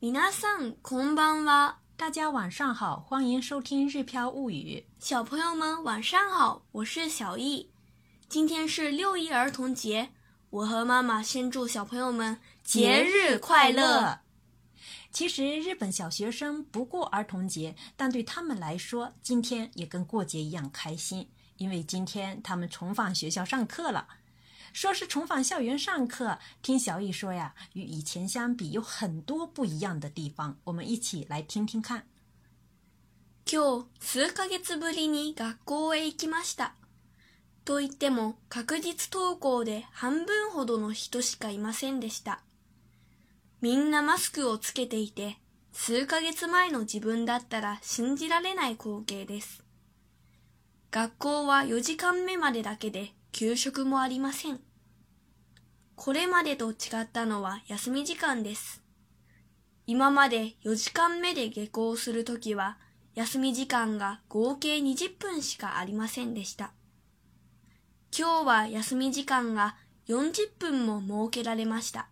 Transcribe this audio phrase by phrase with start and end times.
[0.00, 1.76] 米娜桑，こんばんは。
[1.96, 4.84] 大家晚上好，欢迎收听《日飘物语》。
[5.06, 7.70] 小朋友们晚上好，我是小易。
[8.28, 10.10] 今天是六一儿童节，
[10.50, 14.20] 我和妈妈先祝小朋友们节日快乐。
[15.10, 21.26] 其实日本小学生不过儿童节，但对他们来说，今天也跟过节一样开心，
[21.56, 24.06] 因为今天他们重返学校上课了。
[24.72, 32.06] 说是重返校园上课，听小易说呀，与以前相比有很多不一样的地方，我们一起来听听看。
[33.44, 36.74] 今日数ヶ月ぶりに学校へ行きました。
[37.66, 42.40] と言っても確実登校で半分ほどの人しかいませんでした。
[43.60, 45.36] みんなマスクをつけていて、
[45.72, 49.62] 数ヶ月前の自分だったら信じられない光景です。
[50.90, 54.60] 学校は4時間目までだけで給食もありません。
[55.96, 58.80] これまでと違ったのは休み時間です。
[59.88, 62.78] 今まで4時間目で下校するときは、
[63.16, 66.70] 休み時間が合計20分しかありませんでした。
[68.16, 69.74] 今日は休み時間が
[70.06, 72.06] 40分も設けられました。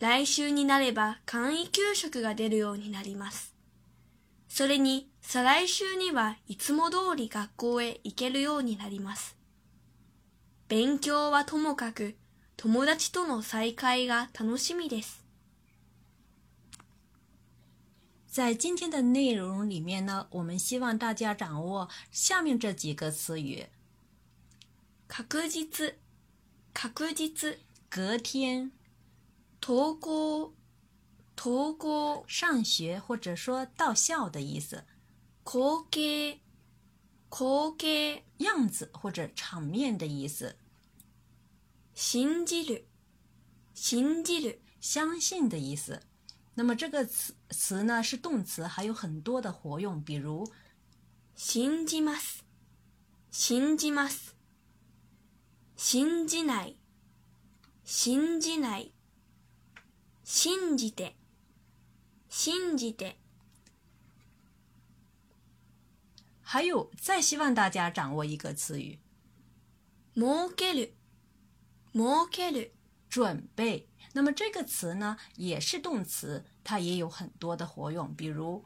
[0.00, 3.54] 来週になれば簡易給食が出るようになります。
[4.50, 9.38] それに、再来週にはいつも通り学校へ行けるようになります。
[10.66, 12.16] 勉強はともかく、
[12.56, 15.22] 友達との再会が楽しみです。
[18.28, 23.66] 在今天的内容里面呢，我们希望大家掌握下面这几个词语：
[25.06, 25.96] 確実、
[26.72, 27.58] 確実、
[27.90, 28.72] 隔天、
[29.60, 30.54] 投稿、
[31.36, 34.82] 投稿、上学或者说到校的意思。
[35.44, 36.38] 後継、
[37.36, 40.56] 可给样子或者场面的意思。
[41.92, 42.84] 信じる、
[43.74, 46.00] 信じる、相信的意思。
[46.54, 50.48] 那么这个词词呢是动词，还有很多的活用，比如
[51.34, 52.42] 信じます、
[53.32, 54.36] 信じます、
[55.76, 56.76] 信じない、
[57.84, 58.92] 信じない、
[60.22, 61.16] 信じて、
[62.30, 63.23] 信じて。
[66.54, 69.00] 还有，再希望大家掌握一个词语，
[70.14, 70.92] 儲ける、
[71.92, 72.70] 儲ける，
[73.08, 73.88] 准备。
[74.12, 78.62] 那么这个词呢，也是动词，它也有很多的活用，比如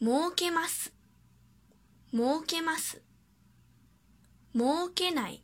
[0.00, 0.88] 儲けます、
[2.12, 3.02] 儲けます、
[4.54, 5.42] 儲けない、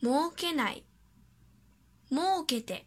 [0.00, 0.84] 儲けない、
[2.10, 2.86] 儲けて、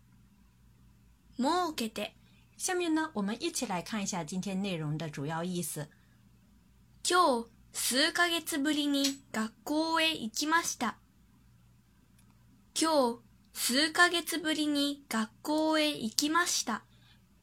[1.37, 2.13] 儲けて。
[2.57, 5.87] 下面呢，我们一起来看一下今天内容的主要意思。
[7.03, 10.97] 今日、数ヶ月ぶりに学校へ行きました。
[12.79, 13.17] 今
[13.53, 16.83] 日、数ヶ月ぶりに学校へ行きました。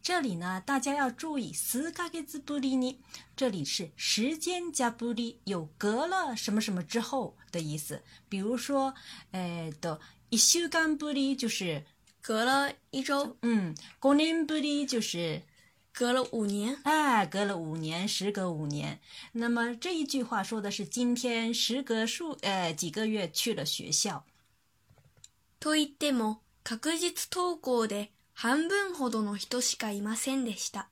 [0.00, 3.00] 这里呢，大家要注意“四ヶ月ぶりに”，
[3.34, 8.00] 这里是时间加ぶり”，有隔了什么什么之后的意思。
[8.28, 8.94] 比如说，
[9.32, 9.98] 哎的
[10.30, 11.84] 一週間ぶり就是
[12.22, 15.42] 隔了一周，嗯，五年ぶり就是
[15.92, 19.00] 隔了五年，哎，隔了五年，时隔五年。
[19.32, 24.24] 那么这一句话说的是今天时隔数呃几个月去了学校。
[25.60, 30.88] と言っても確実登校で半分ほどの人しかいませんでした。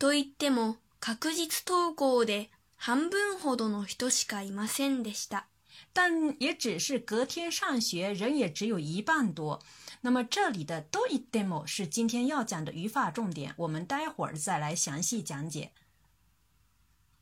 [0.00, 5.49] と言っても確実登校で半分ほどの人しかいませんでした。
[5.92, 9.62] 但也只是隔天上学，人也只有一半多。
[10.02, 15.70] 那么这里的「do it demo」是今天要讲的语法重点，我们待会儿再来详细讲解。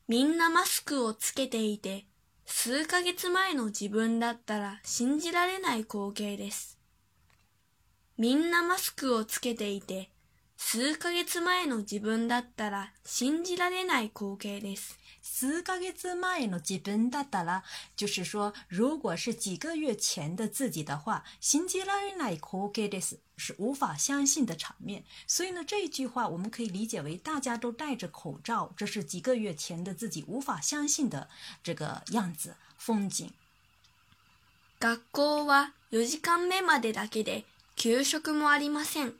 [0.07, 2.05] みんなマスクをつけていて、
[2.45, 6.77] 数ヶ月前の自分だったら信じられない光景です。
[8.17, 10.09] みんなマスクをつけていて、
[10.57, 14.97] 数ヶ月前の自分だったら信じられない光景です。
[15.31, 17.63] 自个给自己买了，基本达到了。
[17.95, 25.05] 就是说，如果是几个月前的自己的话，星期来来可给的是是无法相信的场面。
[25.27, 31.29] 所以呢，这一句话我们可以理解为，大家都戴着口罩，这是几个月前的自己无法相信的
[31.63, 33.31] 这个样子、风景。
[34.81, 37.43] 学校は4時間目までだけで
[37.75, 39.13] 給食もありません。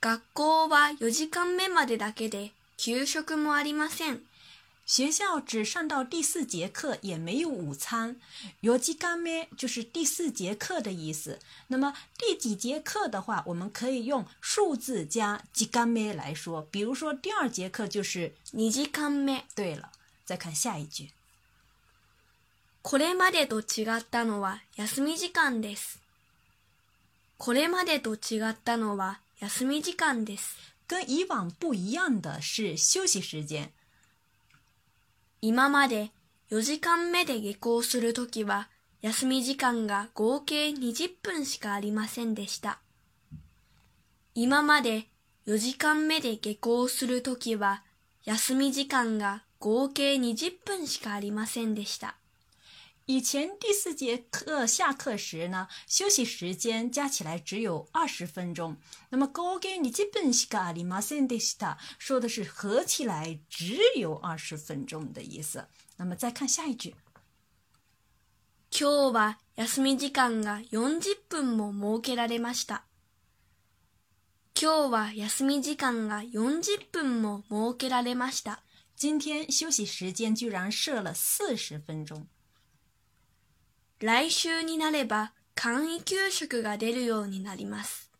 [0.00, 4.22] 学校は4時間目までだけで給食もありません。
[4.86, 8.16] 学校只上到第四节课，也没有午餐。
[8.62, 11.38] よじがめ就是第四节课的意思。
[11.68, 16.60] 那么第几节课的话，我们可以用数字加じがめ来说。
[16.70, 19.44] 比如说第二节课就是にじがめ。
[19.54, 19.90] 对了，
[20.26, 21.12] 再看下一句。
[22.82, 25.98] これまでと違ったのは休み時間です。
[27.38, 30.56] これまでと違ったのは休み時間です。
[30.86, 33.72] 跟以往不一样的是休息时间。
[35.46, 36.10] 今まで
[36.50, 38.70] 4時間目で下校するときは
[39.02, 42.78] 休み時間が合計20分しかありませんでした。
[44.34, 45.04] 今まで
[45.46, 47.82] 4時間目で下校するときは
[48.24, 52.16] 休み時間が合計20分しかありませんでした。
[53.06, 58.78] 以前第四节课下课时呢，休息时间加起来只有二十分钟。
[59.10, 65.68] 那么，高给你基本是个阿马森迪斯塔说的是合起来只有二十分钟的意思。
[65.98, 66.94] 那么再看下一句，
[68.70, 72.84] 今日は休み時間が四十分も設けられました。
[74.58, 78.60] 今日は休み時間が四十分も設けられました。
[78.96, 82.26] 今天休息时间居然设了四十分钟。
[84.06, 88.10] 来週になれば簡易給食が出るようになります。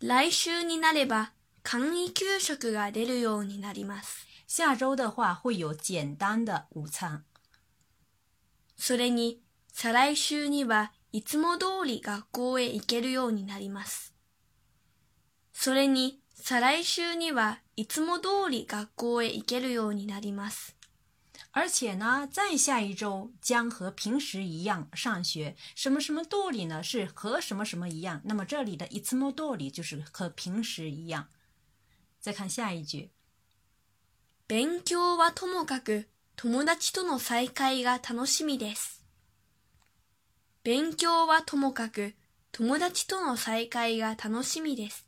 [0.00, 1.30] 来週になれば
[1.62, 4.26] 簡易給食が出るようになります。
[4.48, 7.24] 下周的话会有简单的午餐。
[8.76, 9.40] それに、
[9.72, 14.12] 再来週にはいつも通り学校へ行けるようになります。
[15.52, 20.77] それに、再来週にはいつも通り学校へ行けるようになります。
[21.58, 25.56] 而且呢，再下一周将和平时一样上学。
[25.74, 26.84] 什么什么道理呢？
[26.84, 28.20] 是和什么什么一样。
[28.26, 31.26] 那么这里的いつも道理就是和平时一样。
[32.20, 33.10] 再看下一句。
[34.46, 36.04] 勉強はともかく
[36.36, 39.02] 友達との再会が楽しみです。
[40.62, 42.12] 勉強はともかく
[42.52, 45.07] 友達との再会が楽しみです。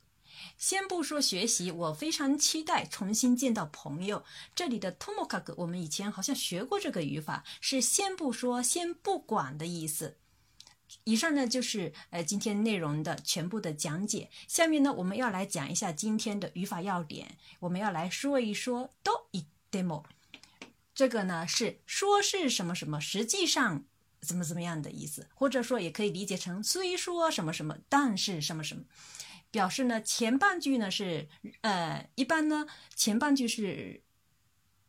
[0.57, 4.25] 先不说学习，我非常期待重新见到朋友。
[4.55, 10.17] 这里的トモカグ我们以前好像学过这个语法，是先不说先不管的意思。
[11.05, 14.29] 以上呢就是呃今天内容的全部的讲解。
[14.49, 20.05] 下面呢我们要来讲一下今天的语法要点，我们要来说一说 d e m o
[20.95, 23.85] 这个呢是说是什么什么，实际上
[24.21, 28.83] 怎么怎么样的意思，或者说也可以理解成虽说什么什么，但是什么什么。
[29.51, 31.29] 表示呢，前半句呢是，
[31.63, 34.03] 呃，一般呢前半句是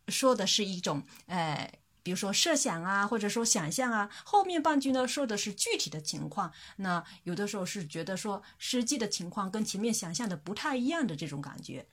[0.08, 1.72] 说的是一种，呃，
[2.04, 6.54] 比如说设想啊，或者说想象啊，后面半句呢说的是具体的情况。
[6.78, 11.88] 那有的时候是觉得说实际的情况跟前面想象的不太一样的这种感觉。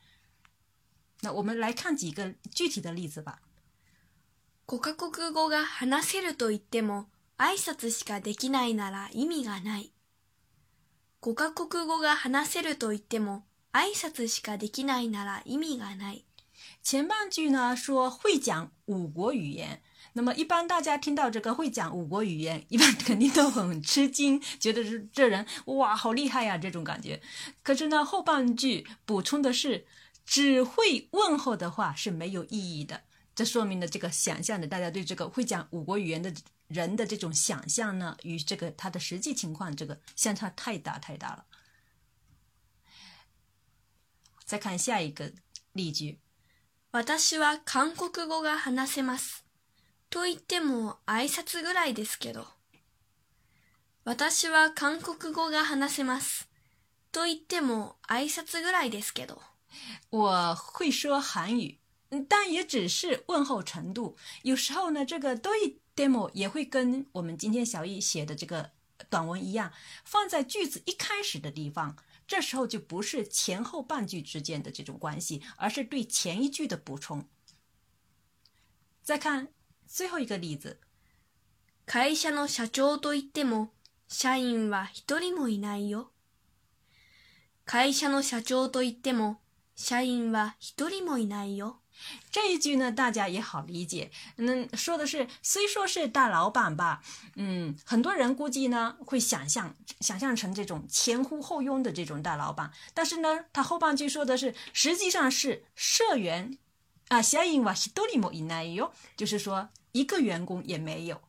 [1.22, 3.40] 那我们来看几个具体的例子吧。
[4.66, 7.06] 国語が話せるといっても
[7.38, 9.92] 挨拶しかできないなら意味がない。
[11.18, 11.18] カ国と言，如
[17.88, 19.82] 果会讲五国语言，
[20.12, 27.20] 那么一般大家听到这个会讲五国语言，一般肯定都很吃惊，觉得这这人哇好厉害呀，这种感觉。
[27.64, 29.86] 可是呢，后半句补充的是，
[30.24, 33.02] 只会问候的话是没有意义的。
[33.34, 36.32] 这说明了这个想象的，大家对这个会讲五国语言的。
[36.68, 41.46] 人的这种想象呢，与这个他的实际情况这个相差太大太大了。
[44.44, 45.32] 再看下一个
[45.72, 46.20] 例句：，
[46.92, 49.44] 私は韓国語が話せます。
[50.10, 52.46] と言っても挨拶ぐらいですけど。
[54.04, 56.48] 私は韓国語が話せます。
[57.12, 59.40] と言っても挨拶ぐらいですけど。
[60.10, 61.78] 我会说韩语，
[62.28, 64.16] 但也只是问候程度。
[64.44, 65.80] 有时候呢，这个都一。
[65.98, 68.70] demo 也会跟我们今天小易写的这个
[69.10, 69.72] 短文一样，
[70.04, 71.96] 放在句子一开始的地方。
[72.26, 77.26] 这时候就不是前后半句之间的这种关系，而是对前一句的补充。
[79.02, 79.48] 再看
[79.86, 80.78] 最后一个例子，
[81.86, 83.70] 会社の社长と言っても、
[84.06, 86.10] 社員は一人もいないよ。
[87.64, 89.40] 会社の社長と言っても、
[89.74, 91.80] 社員は一人もいないよ。
[92.30, 94.10] 这一句呢，大家也好理解。
[94.36, 97.02] 那说的是，虽说是大老板吧，
[97.36, 106.56] 嗯，很多人估计呢会想象想象成这种前呼后拥的这种大老板，但是呢，他后半句说的是，实际上是社员
[107.08, 111.22] 啊，シャはひともいないよ，就是说一个员工也没有。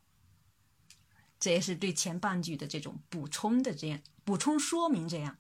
[1.40, 5.38] 这也是对前半句的这种补充的这样补充说明这样。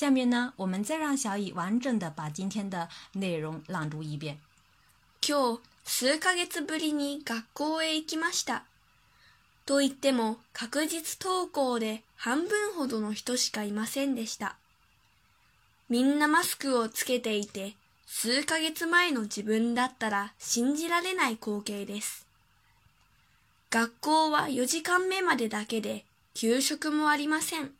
[0.00, 4.38] 下面呢，我们再让小乙完整的把今天的内容朗读一遍。
[5.20, 8.64] 今日、数ヶ月ぶりに学校へ行きました。
[9.66, 14.56] と言っても、確実登校で半分ほどの人しかいませんでした。
[15.88, 17.74] みんなマスクをつけていて、
[18.06, 22.24] 数ヶ月前の自分だったら信じられない光景です。
[23.70, 27.72] 学校は4時間目までだけで、給食もありません。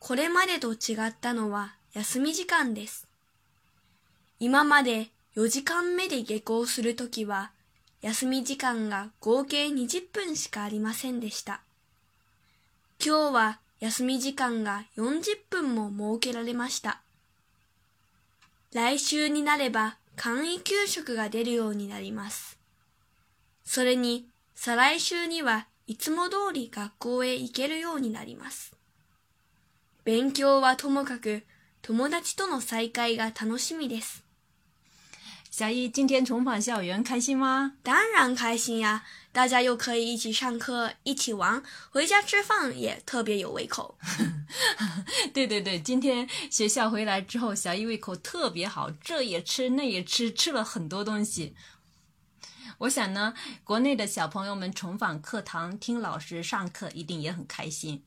[0.00, 3.06] これまでと違ったのは休み時間です。
[4.40, 7.50] 今まで4時間目で下校するときは、
[8.00, 11.60] 休み時間が合計20分しかありませんでした。
[13.04, 17.02] 今日は休み時間が40分も設けられました。
[18.72, 22.56] 来週になれば簡易給食が出るようになります。
[23.64, 28.77] それに、再来週にはいつも通り学校へ行けるようになります。
[30.08, 31.42] 勉強はともかく、
[31.82, 34.24] 友達との再会が楽しみです。
[35.50, 37.72] 小一今天重返校园，开心吗？
[37.82, 39.02] 當然開心呀！
[39.32, 43.98] 大家又可以一起上課、一起玩，回家吃飯也特別有胃口。
[45.34, 51.54] 對對對，今天學校回來之後，小一胃口特別好，這也吃那也吃，吃了很多東西。
[52.78, 58.02] 我想呢，國內的小朋友們重返課堂，聽老師上課，一定也很開心。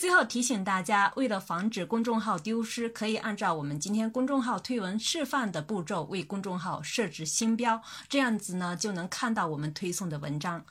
[0.00, 10.64] 最后提醒大家，为了防止公众号丢失，可以按照我们今天公众号推文示范的步骤，为公众号设置星标，这样子呢就能看到我们推送的文章。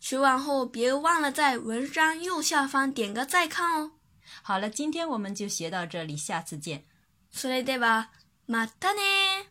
[0.00, 3.92] 学完后别忘了在文章右下方点个再看哦。
[4.42, 6.82] 好了，今天我们就学到这里，下次见。
[7.32, 8.06] それでは
[8.48, 9.49] またね。